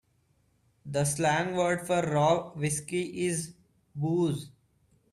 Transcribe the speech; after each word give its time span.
The 0.83 1.05
slang 1.05 1.53
word 1.55 1.85
for 1.85 2.01
raw 2.01 2.49
whiskey 2.55 3.27
is 3.27 3.53
booze. 3.93 4.49